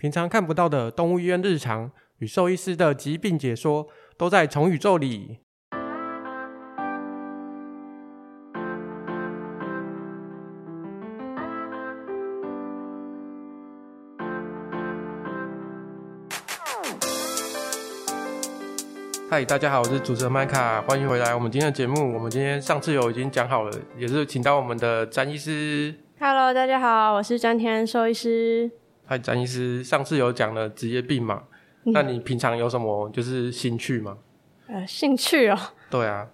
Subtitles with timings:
[0.00, 5.40] 平常看不到的动物医院日常与兽医师的疾病解说，都在宠宇宙里。
[19.28, 21.34] 嗨，大家好，我是主持人麦卡，欢迎回来。
[21.34, 25.92] 我们今天的节目，我们今天上次有已经讲好了，也是请到我们的詹医师。
[26.20, 28.70] Hello，大家好，我是詹天兽医师。
[29.10, 31.44] 嗨，詹医师，上次有讲了职业病嘛？
[31.86, 34.18] 嗯、那你平常有什么就是兴趣吗？
[34.66, 35.58] 呃，兴趣哦。
[35.88, 36.28] 对啊，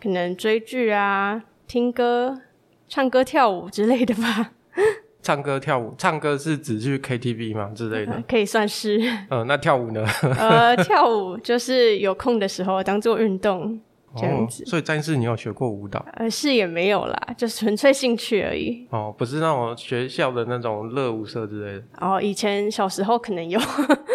[0.00, 2.40] 可能追剧啊，听歌、
[2.88, 4.52] 唱歌、跳舞之类的吧。
[5.20, 8.14] 唱歌、跳舞，唱歌是指去 KTV 吗之类的？
[8.14, 8.98] 呃、可以算是。
[9.28, 10.02] 嗯、呃，那跳舞呢？
[10.38, 13.78] 呃，跳舞就是有空的时候当做运动。
[14.16, 16.04] 这样子，哦、所以詹医师，你有学过舞蹈？
[16.14, 18.86] 呃，是也没有啦， 就纯粹兴趣而已。
[18.90, 21.84] 哦，不是那种学校的那种热舞社之类的。
[22.00, 23.60] 哦，以前小时候可能有，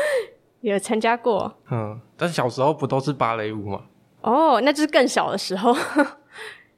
[0.62, 1.54] 有参加过。
[1.70, 3.82] 嗯，但是小时候不都是芭蕾舞吗？
[4.22, 5.76] 哦，那就是更小的时候。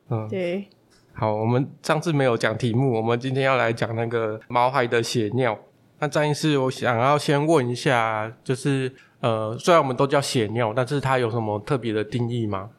[0.09, 0.67] 嗯， 对。
[1.13, 5.57] 好，我们上次没有讲题目，我们今天要来讲那个毛孩的血尿。
[5.99, 12.69] 那张医师，我想要先问一下，就是呃，虽然我们都叫血尿，但是它有什么特别的定义吗？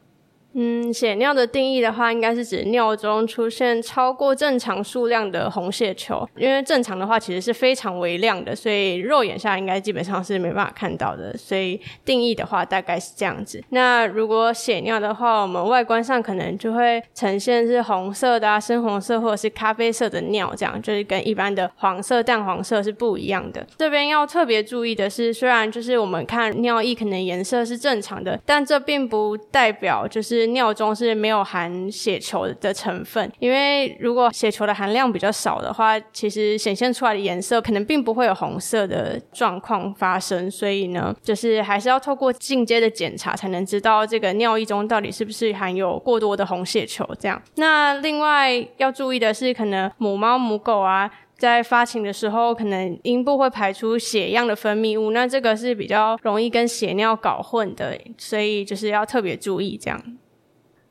[0.59, 6.27] 嗯，血尿的定义的话，应该是指尿中出现超过正常数量的红血球。
[6.35, 11.37] 因为正常的话，其实是非常微量的，所以肉眼下应该基本上是没办法看到的。
[11.37, 13.63] 所以定义的话，大概是这样子。
[13.69, 23.63] 那如果血尿的话，我们外观上可能就会呈现是红色的啊、深红色或者是咖啡色的尿，这样就是跟一般的黄色、淡黄色是不一样的。
[23.77, 30.46] 这边要特别注意的是，虽然就是我们看尿液可能颜色是正常的，但这并不代表就是。
[30.47, 40.49] 尿中是没有含血球的成分，因为如果血球的含量比较少的话，其实显现出来的颜色可能并不会有红色的状况发生。
[40.49, 47.07] 所以呢，就是还是要透过进阶的检查才能知道这个尿液中到底是不是含有过多的红血球。
[47.19, 60.01] 这样，那另外要注意的是，可能母猫母狗啊，在发情的时候，可能阴部会排出血样的分泌物，那这个是比较容易跟血尿搞混的，所以就是要特别注意这样。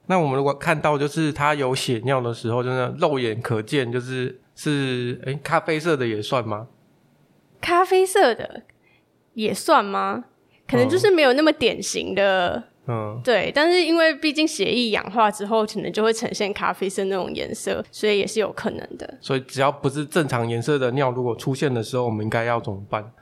[0.06, 6.68] 那我们如果看到就是它有血尿的时候，就是肉眼可见，就是是诶咖啡色的也算吗？
[7.60, 8.62] 咖啡色的
[9.34, 10.24] 也算吗？
[10.68, 13.52] 可能就是没有那么典型的，嗯，对。
[13.54, 19.18] 但是因为毕竟血液氧化之后，可能就会呈现咖啡色那种颜色，所以也是有可能的。
[19.20, 23.12] 所以只要不是正常颜色的尿，如果出现的时候，我们应该要怎么办？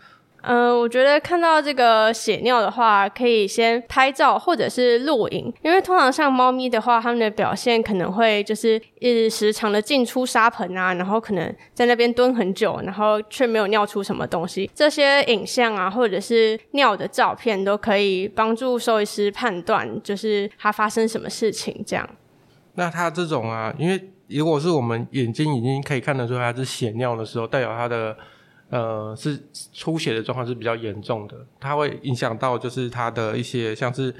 [0.46, 14.70] 嗯、我觉得看到这个血尿的话，可以先拍照或者是录影，因为通常像猫咪的话，它们的表现可能会就是一直时常的进出沙盆啊，然后可能在那边蹲很久，然后却没有尿出什么东西。
[14.74, 22.06] 这些影像啊，或者是尿的照片，都可以帮助兽医师判断，就是它发生什么事情这样。
[22.74, 28.14] 那它这种啊，因为如果是我们眼睛已经可以看得出它是血尿的时候，代表它的。
[28.70, 29.38] 呃，是
[29.72, 34.14] 出血的状况是比较严重的，它会影响到就是它的一些像是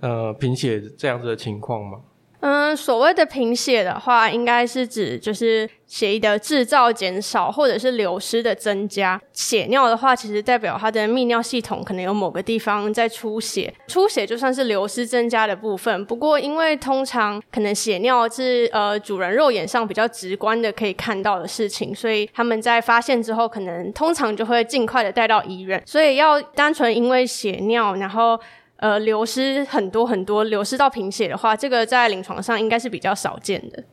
[0.00, 2.00] 呃贫血这样子的情况嘛？
[2.48, 9.20] 嗯，所谓的贫血的话，应该是指就是血液的制造减少，或者是流失的增加。
[9.32, 16.04] 血尿的话，其实代表它的泌尿系统可能有某个地方在出血，出血就算是流失增加的部分。
[16.04, 25.82] 不过，因为通常可能血尿是呃主人肉眼上比较直观的可以看到的事情，所以他们在发现之后，可能通常就会尽快的带到医院。
[25.84, 28.38] 所以要单纯因为血尿，然后。
[28.76, 33.84] 呃，流失很多很多，流失到贫血的话，这个在临床上应该是比较少见的。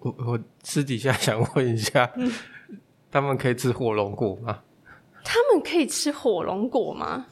[0.00, 2.30] 我我私底下想问一下，嗯、
[3.10, 4.60] 他们可以吃火龙果吗？
[5.24, 7.26] 他们可以吃火龙果吗？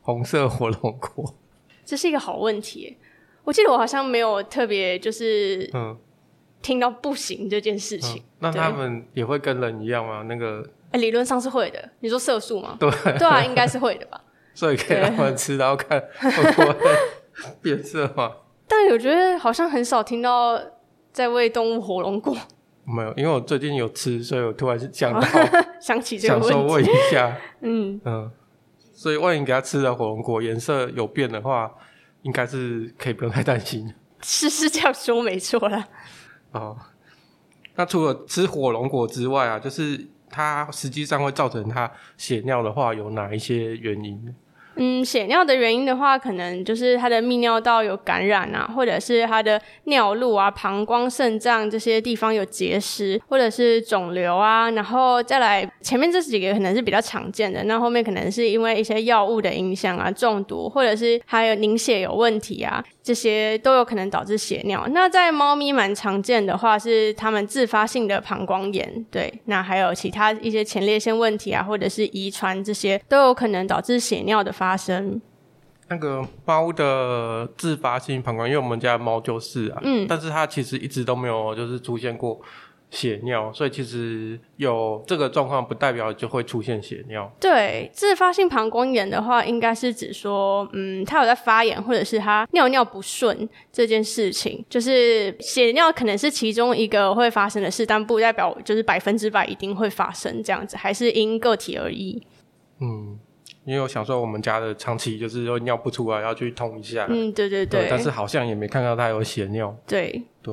[0.00, 1.34] 红色火龙果，
[1.84, 2.96] 这是一个好问题。
[3.44, 5.96] 我记得我好像没有特别就是嗯
[6.60, 8.20] 听到不行这件事情。
[8.20, 10.22] 嗯、那他们也会跟人一样吗？
[10.22, 11.90] 那个、欸、理论上是会的。
[12.00, 12.76] 你说色素吗？
[12.80, 14.20] 对对啊，应该是会的吧。
[14.54, 16.76] 所以可以让他们吃，然后看会不会
[17.60, 18.32] 变色吗？
[18.68, 20.60] 但我觉得好像很少听到
[21.12, 22.36] 在喂动物火龙果。
[22.84, 25.20] 没有，因为我最近有吃，所以我突然想到
[25.80, 27.36] 想起这个想说问一下。
[27.60, 28.30] 嗯嗯，
[28.92, 31.70] 所以万一给它吃的火龙果颜色有变的话，
[32.22, 33.92] 应该是可以不用太担心。
[34.22, 35.88] 是是这样说没错啦。
[36.52, 36.76] 哦，
[37.76, 40.08] 那除了吃火龙果之外啊，就是。
[40.34, 44.34] 它实际上会造成它血尿的话，有哪一些原因？
[44.76, 64.86] 嗯，血尿的原因的话，可能就是他的泌尿道有感染啊，或者是他的尿路啊、膀胱、肾脏这些地方有结石，或者是肿瘤啊，然后再来前面这几个可能是比较常见的，那后面可能是因为一些药物的影响啊、中毒，或者是还有凝血有问题啊，这些都有可能导致血尿。
[64.90, 75.20] 那在猫咪蛮常见的话是它们自发性的膀胱炎，对，那还有其他一些前列腺问题啊，或者是遗传这些都有可能导致血尿的发生。
[75.88, 82.40] 那个猫的自发性膀胱，因为我们家的猫就是啊，嗯，但是它其实一直都没有就是出现过
[82.92, 87.28] 血尿，所以其实有这个状况不代表就会出现血尿。
[87.40, 102.22] 对，自发性膀胱炎的话，应该是指说，嗯，它有在发炎，或者是它尿尿不顺这件事情，就是血尿可能是其中一个会发生的事，但不代表就是百分之百一定会发生这样子，还是因个体而异。
[102.80, 103.18] 嗯。
[103.64, 107.06] 因为我想说，我们家的长期就是说尿不出来，要去通一下。
[107.08, 107.86] 嗯，对对对。
[107.88, 109.72] 但是好像也没看到他有血尿。
[109.86, 110.52] 对对。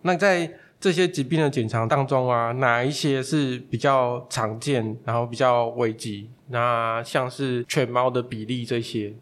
[0.00, 0.50] 那在
[0.82, 6.28] 这些疾病的检查当中啊，哪一些是比较常见，然后比较危急？
[6.48, 9.14] 那像是犬猫的比例这些？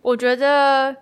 [0.00, 0.94] 我觉得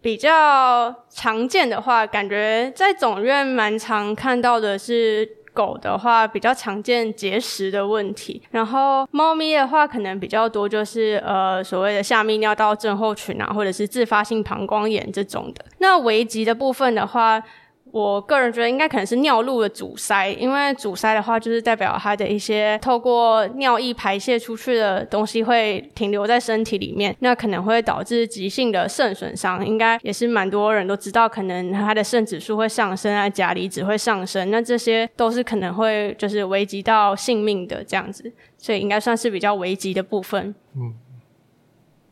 [0.00, 5.28] 比较常见的话，感觉在总院蛮常看到的是。
[5.56, 15.64] 狗的话比较常见结石的问题，然后猫咪的话可能比较多，就是呃所谓的下泌尿道症候群啊，或者是自发性膀胱炎这种的。
[15.78, 17.42] 那危急的部分的话。
[17.92, 29.66] 我个人觉得应该可能是尿路的阻塞，因为阻塞的话就是代表它的一些透过尿液排泄出去的东西会停留在身体里面，那可能会导致急性的肾损伤。
[29.66, 40.54] 应该也是蛮多人都知道，可能它的肾指数会上升啊，钾离子会上升，那这些都是可能会就是危及到性命的这样子，所以应该算是比较危急的部分。
[40.74, 40.94] 嗯，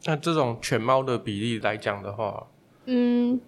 [0.06, 2.47] 那这种犬猫的比例来讲的话，
[2.87, 3.41] 嗯。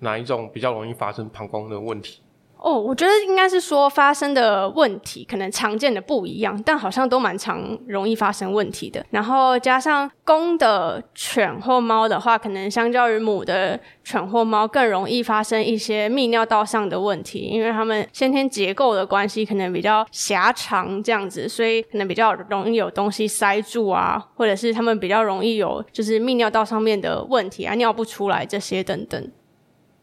[0.00, 2.20] 哪一种比较容易发生膀胱的问题？
[2.62, 9.02] 哦，我觉得应该是说发生的问题可能常见的不一样，但好像都蛮常容易发生问题的。
[9.08, 29.32] 然后加上公的犬或猫的话，可能相较于母的犬或猫更容易发生一些泌尿道上的问题，因为它们先天结构的关系可能比较狭长这样子，所以可能比较容易有东西塞住啊，或者是它们比较容易有就是泌尿道上面的问题啊，尿不出来这些等等。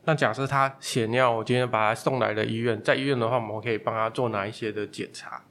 [0.07, 5.41] 那假设他血尿，我今天把他送来了医院，在医院的话，我们可以帮他做哪一些的检查？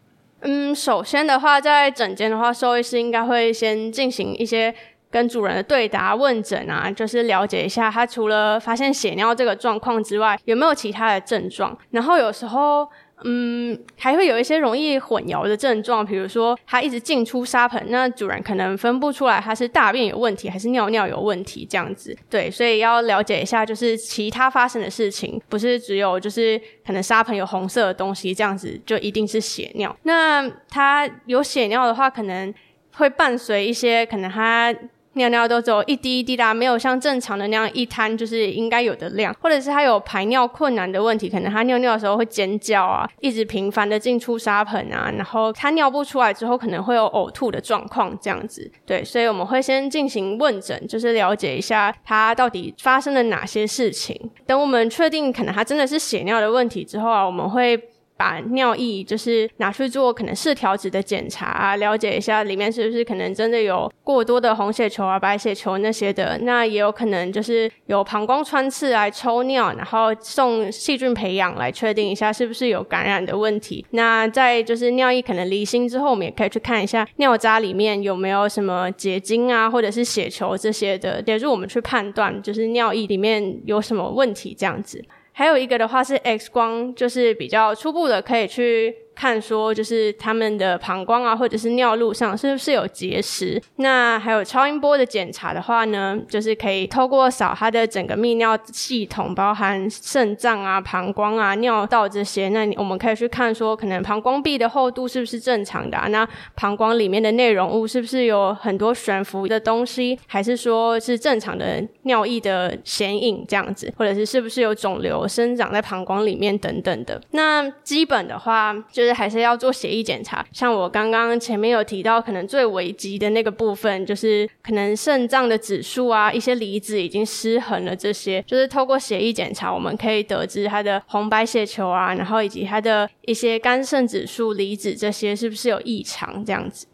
[0.41, 4.75] 嗯，首先的话，在诊间的话，兽医师应该会先进行一些
[5.11, 11.79] 跟主人的对答问诊啊，就是了解一下他除了发现血尿这个状况之外，有没有其他的症状。
[11.91, 12.89] 然后有时候。
[13.25, 22.17] 嗯，还会有一些容易混淆的症状，比如说它一直进出沙盆，那主人可能分不出来它是大便有问题还是尿尿有问题这样子。
[22.29, 29.97] 对，所以要了解一下，就是其他发生的事情，不是只有就是可能沙盆有红色的东西这样子就一定是血尿。
[30.03, 32.53] 那它有血尿的话，可能
[32.97, 34.75] 会伴随一些可能它。
[35.17, 48.71] 尿尿都只有一滴一滴啦，没有像正常的那样一滩就是应该有的量，或者是他有排尿困难的问题，可能他尿尿的时候会尖叫啊，一直频繁的进出沙盆啊，然后他尿不出来之后可能会有呕吐的状况这样子。
[48.87, 54.31] 对，所以我们会先进行问诊，就是了解一下他到底发生了哪些事情。
[54.47, 57.81] 等我们确定可能他真的是血尿的问题之后啊，我们会。
[58.17, 66.39] 把尿液就是拿去做可能试条子的检查啊，了解一下里面是不是可能真的有过多的红血球啊、白血球那些的。
[66.43, 73.85] 那也有可能就是有膀胱穿刺来抽尿，然后送细菌培养来确定一下是不是有感染的问题。
[73.91, 85.05] 那在就是尿液可能离心之后，我们也可以去看一下尿渣里面有没有什么结晶啊，或者是血球这些的，也就我们去判断就是尿液里面有什么问题这样子。
[85.39, 88.97] 还有一个的话是 X 光，就是比较初步的，可以去。
[89.17, 93.61] 看说就是他们的膀胱啊，或者是尿路上是不是有结石？
[93.77, 102.51] 那还有超音波的检查的话呢，就是可以透过扫它的整个泌尿系统，包含肾脏啊、膀胱啊、尿道这些。
[102.51, 106.07] 那我们可以去看说，可能膀胱壁的厚度是不是正常的啊？
[106.09, 110.19] 那膀胱里面的内容物是不是有很多悬浮的东西？
[110.27, 113.91] 还是说是正常的尿液的显影这样子？
[113.97, 117.19] 或者是是不是有肿瘤生长在膀胱里面等等的？
[117.31, 119.06] 那基本的话就。
[119.13, 136.87] 还是要做血液检查，像我刚刚前面有提到，可能最危急的那个部分，就是可能肾脏的指数啊，一些离子已经失衡了，这些就是透过血液检查，我们可以得知它的红白血球啊，然后以及它的一些肝肾指数、离子这些是不是有异常这样子。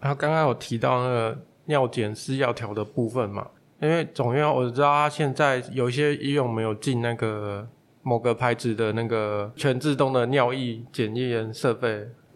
[0.00, 3.46] 然后刚刚有提到那个尿检是要调的部分嘛，
[3.80, 7.68] 因为总院我知道他现在有一些医院没有进那个
[8.02, 11.88] 某个牌子的那个全自动的尿液检验设备，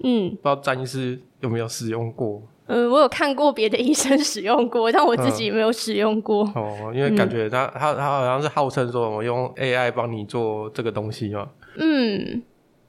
[0.03, 2.43] 嗯，不知道詹医师有没有使用过？
[2.69, 6.45] 嗯，我有看过别的医生使用过，但我自己没有使用过。
[6.57, 11.49] 嗯、哦，因为感觉他、嗯、他他好像是号称说我用 AI 帮你做这个东西嘛。
[11.77, 12.43] 嗯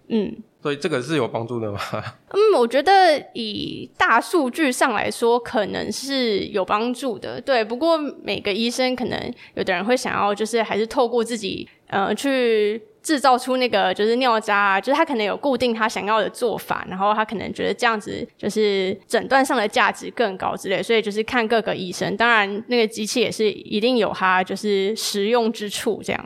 [0.07, 1.79] 嗯，所以这个是有帮助的吗？
[2.29, 2.91] 嗯，我觉得
[3.33, 7.39] 以大数据上来说，可能是有帮助的。
[7.39, 12.81] 对，不过每个医生可能有的人会想要，就是还是透过自己呃去。
[13.03, 22.17] 制造出那个就是尿渣啊，就是他可能有固定他想要的做法，然后他可能觉得这样子就是诊断上的价值更高之类，所以就是看各个医生。
[22.17, 26.25] 当然，那个机器也是一定有它就是实用之处，这样。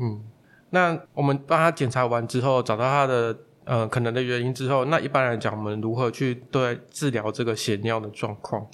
[0.00, 0.22] 嗯，
[0.70, 8.66] 那我们帮他检查完之后，找到他的呃可能的原因之后，那一般来讲，我们如何去对治疗这个血尿的状况？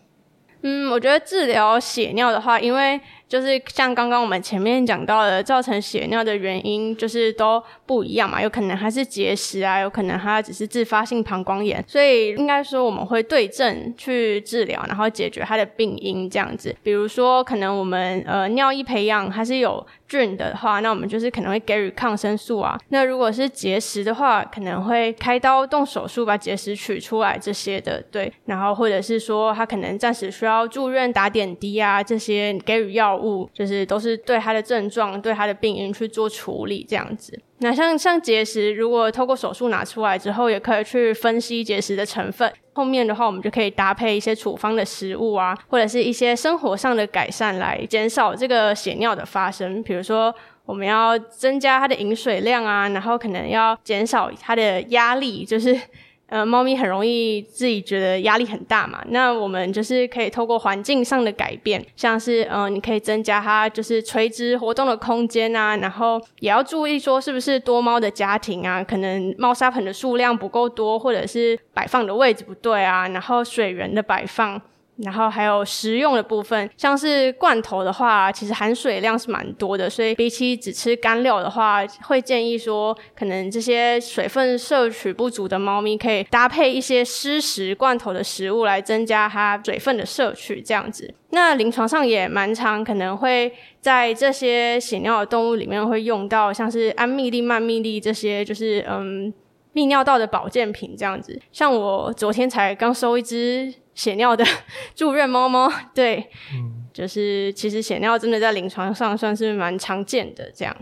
[0.65, 3.01] 嗯，我觉得治疗血尿的话，因为
[3.33, 16.77] 就是像刚刚我们前面讲到的，造成血尿的原因就是都不一样嘛，有可能它是结石啊，有可能它只是自发性膀胱炎，所以应该说我们会对症去治疗，然后解决它的病因这样子。
[16.83, 22.79] 比如说，可能我们呃尿液培养还是有菌的话，那我们就是可能会给予抗生素啊。
[22.91, 28.31] 那如果是结石的话，可能会开刀动手术把结石取出来这些的，对。
[28.45, 33.22] 然后或者是说他可能暂时需要住院打点滴啊，这些给予药。
[33.23, 37.39] 物就是都是对他的症状、对他的病因去做处理这样子。
[37.59, 42.53] 那像像结石，如果透过手术拿出来之后，也可以去分析结石的成分。
[42.73, 49.83] 后面的话，我们就可以搭配一些处方的食物啊，或者是一些生活上的改善来减少这个血尿的发生。
[49.83, 55.79] 比如说，我们要增加它的饮水量啊，然后可能要减少它的压力，就是。
[56.33, 74.59] 呃，猫咪很容易自己觉得压力很大嘛，那我们就是可以透过环境上的改变，像是呃，你可以增加它就是垂直活动的空间啊，然后也要注意说是不是多猫的家庭啊，可能猫砂盆的数量不够多，或者是摆放的位置不对啊，然后水源的摆放。
[75.03, 91.15] 然后还有食用的部分，像是罐头的话，其实含水量是蛮多的，所以比起只吃干料的话，会建议说，可能这些水分摄取不足的猫咪，可以搭配一些湿食罐头的食物来增加它水分的摄取，这样子。
[91.31, 99.33] 那临床上也蛮常，可能会在这些血尿的动物里面会用到，像是安蜜利、曼蜜利这些，就是嗯，
[99.75, 101.41] 泌尿道的保健品这样子。
[101.51, 103.75] 像我昨天才刚收一只。
[103.95, 104.43] 血尿的
[104.97, 106.17] 住院猫猫，对，
[106.55, 110.75] 嗯，就是其实血尿真的在临床上算是蛮常见的，这样。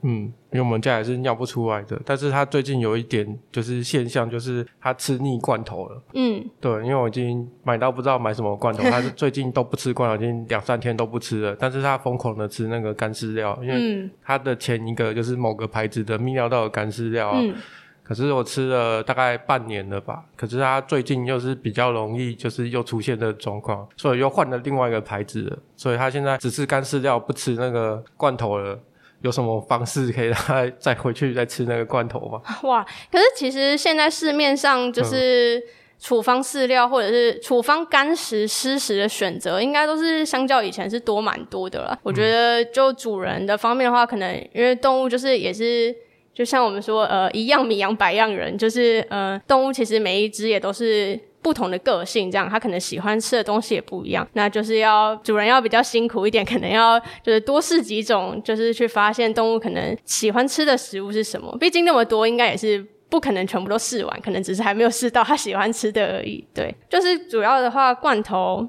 [0.00, 6.02] 嗯，因为我们家也是尿不出来的，但是他最近有一点就是现象，就是他吃腻罐头了。
[6.14, 17.38] 嗯，对，因为我已经买到不知道买什么罐头，他是最近都不吃罐头，已经两三天都不吃了，但是他疯狂的吃那个干饲料，因为他的前一个就是某个牌子的泌尿道的干饲料啊。
[17.42, 17.54] 嗯
[18.04, 25.58] 可是我吃了大概半年了吧，可是它最近又是比较容易，就是又出现的状况，所以又换了另外一个牌子了。
[25.74, 28.78] 所以它现在只吃干饲料，不吃那个罐头了。
[29.22, 32.42] 有什么方式可以让它再回去再吃那个罐头吗？
[32.68, 32.84] 哇！
[33.10, 35.62] 可是其实现在市面上就是
[35.98, 41.98] 处方饲料或者是处方干食、湿食的选择，应该都是相较以前是多蛮多的了。
[42.02, 45.96] 我觉得就主人的方面的话，可能因为动物就是也是。
[46.34, 54.26] 就像我们说，呃，一样米养百样人，就是呃，动物其实每一只也都是不同的个性，这样它可能喜欢吃的东西也不一样。
[54.32, 61.56] 那就是要主人要比较辛苦一点，可能要就是多试几种，就是去发现动物可能喜欢吃的食物是什么。
[61.60, 66.44] 毕竟那么多，应该也是不可能全部都试完，可能只是还没有试到它喜欢吃的而已。
[66.52, 68.68] 对，就是主要的话，罐头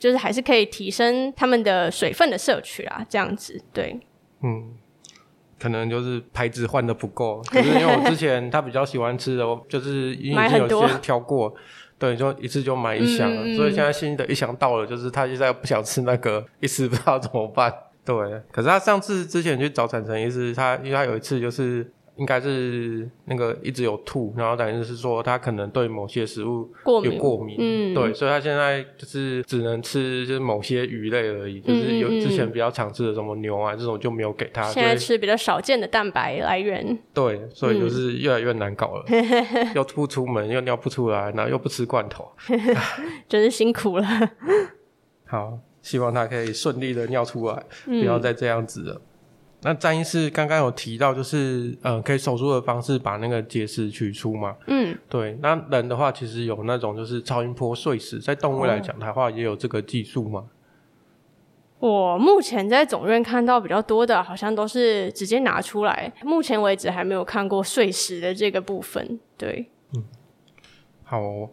[0.00, 3.62] 就是还是可以提升它们的水分的摄取啊，这样子。
[3.72, 4.00] 对，
[4.42, 4.74] 嗯。
[5.64, 11.54] 可能就是牌子换的不够， 可是因为我之前他比较喜欢吃的，就是已经有些挑过，
[11.98, 17.72] 对，就一次就买一箱了，嗯嗯，所以现在新的一箱到了，就是他现在不想吃那个， 一时不知道怎么办。
[18.04, 18.14] 对，
[18.52, 21.90] 可是他上次之前去找产程医师，他因为他有一次就是。
[22.16, 26.70] 应该是那个一直有吐，然后等于是说他可能对某些食物
[27.02, 42.30] 有过敏，嗯，对，所以他现在就是只能吃就是某些鱼类而已，嗯、就是有之前比较常吃的什么牛啊这种就没有给他，现在吃比较少见的蛋白来源，对，所以就是越来越难搞了， 嗯、又吐不出门，又尿不出来，然后又不吃罐头，
[43.28, 44.06] 真是辛苦了。
[45.26, 49.00] 好，希望他可以顺利的尿出来，不要再这样子了。
[49.66, 54.54] 那詹医师刚刚有提到，就是呃，可以手术的方式把那个结石取出嘛？
[54.66, 55.38] 嗯，对。
[55.40, 60.44] 那人的话，其实有那种就是超音波碎石，在动物来讲的话，也有这个技术吗？
[61.78, 66.12] 我目前在总院看到比较多的，好像都是直接拿出来。
[66.22, 69.18] 目前为止还没有看过碎石的这个部分。
[69.38, 70.04] 对，嗯，
[71.04, 71.48] 好哦，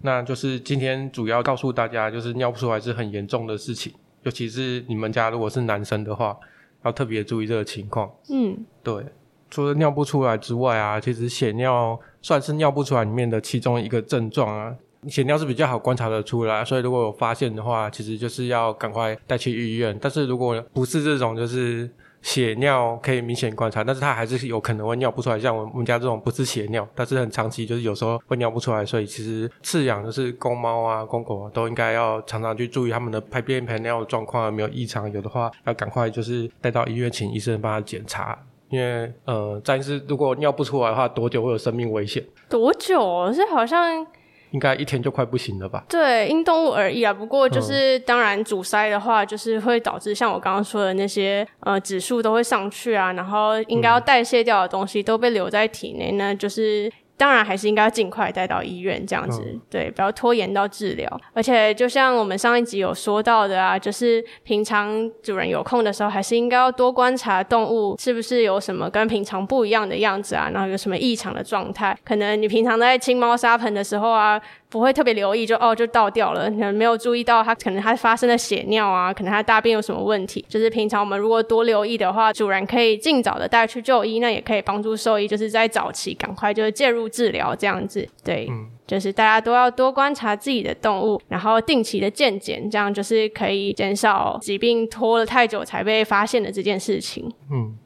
[0.00, 3.92] 那就是今天主要告诉大家，就是尿不出来是很严重的事情，
[4.24, 6.36] 尤其是你们家如果是男生的话。
[6.84, 8.10] 要特别注意这个情况。
[8.30, 9.04] 嗯，对，
[9.50, 14.74] 除了尿不出来之外啊，其实血尿算是尿不出来里面的其中一个症状啊。
[15.08, 19.98] 血尿是比较好观察的出来，所以如果有发现的话，其实就是要赶快带去医院。
[20.00, 21.90] 但是如果不是这种，就是。
[22.22, 25.38] 血尿可以明显观察，但是它还是有可能会尿不出来。
[25.38, 28.84] 像我们家这种不是血尿，但是很长期，就是有时候会尿不出来。
[28.84, 38.38] 所以其实饲养就是公猫啊、公狗啊，都应该要常常去注意他们的排便排尿的状况有没有异常，有的话要赶快就是带到医院，请医生帮他检查。
[38.70, 42.24] 因为呃，但是如果尿不出来的话，多久会有生命危险？
[42.48, 43.32] 多久？
[43.32, 44.06] 是好像。
[44.52, 45.84] 应该一天就快不行了吧？
[45.88, 47.12] 对，因动物而异啊。
[47.12, 56.90] 不过就是，当然阻塞的话，就是会导致像我刚刚说的那些呃指数都会上去啊，然后应该要代谢掉的东西都被留在体内呢，就是。
[57.16, 61.20] 当然还是应该要尽快带到医院，这样子、嗯、对，不要拖延到治疗。
[61.32, 71.96] 而且就像我们上一集有说到的啊，就是平常主人有空的时候，还是应该要多观察动物是不是有什么跟平常不一样的样子啊，然后有什么异常的状态。
[72.04, 74.40] 可能你平常在清猫砂盆的时候啊。
[74.72, 80.42] 不会特别留意就，哦就倒掉了，可能没有注意到它可能它发生了血尿啊，可能它大便有什么问题。
[80.48, 88.08] 就是平常我们如果多留意的话，主人可以尽早的带去就医，那也可以帮助兽医，就是在早期赶快就是介入治疗这样子。
[88.24, 97.30] 对，嗯，就是大家都要多观察自己的动物，然后定期的健检，这样就是可以减少疾病拖了太久才被发现的这件事情。
[97.50, 97.76] 嗯，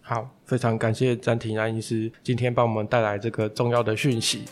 [0.00, 4.44] 好，非常感谢詹婷安医师今天帮我们带来这个重要的讯息。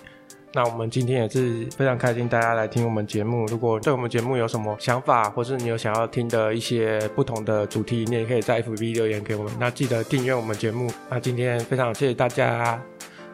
[0.55, 3.47] 那我们今天也是非常开心，大家来听我们节目。
[3.47, 9.53] 如果对我们节目有什么想法，或是你有想要听的一些不同的主题，你也可以在 FB 留言给我们。
[9.59, 10.91] 那记得订阅我们节目。
[11.09, 12.79] 那今天非常谢谢大家，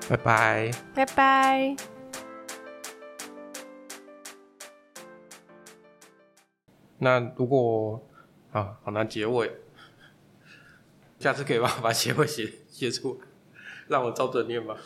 [0.08, 1.76] 拜拜，拜拜。
[6.98, 8.00] 那如果
[8.52, 9.50] 啊，好难结尾，
[11.18, 13.26] 下次可以帮我把结尾写写出来，
[13.88, 14.76] 让我照着念吧。